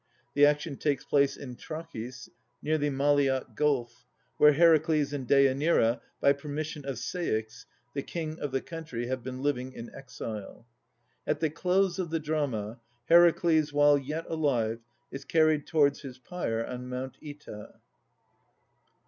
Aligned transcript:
The 0.33 0.47
action 0.47 0.77
takes 0.77 1.05
place 1.05 1.37
in 1.37 1.57
Trachis, 1.57 2.27
near 2.59 2.79
the 2.79 2.89
Mahae 2.89 3.43
Gulf, 3.53 4.07
where 4.37 4.53
Heracles 4.53 5.13
and 5.13 5.27
Deanira, 5.27 6.01
by 6.19 6.33
permission 6.33 6.83
of 6.87 6.95
Ceyx, 6.95 7.65
the 7.93 8.01
king 8.01 8.39
of 8.39 8.51
the 8.51 8.61
country, 8.61 9.05
have 9.05 9.21
been 9.21 9.43
living 9.43 9.73
in 9.73 9.93
exile. 9.93 10.65
At 11.27 11.39
the 11.39 11.51
close 11.51 11.99
of 11.99 12.09
the 12.09 12.19
drama, 12.19 12.79
Heracles, 13.09 13.71
while 13.73 13.99
yet 13.99 14.25
alive, 14.27 14.79
is 15.11 15.23
carried 15.23 15.67
towards 15.67 16.01
his 16.01 16.17
pyre 16.17 16.65
on 16.65 16.89
Mount 16.89 17.17
Oeta. 17.23 17.75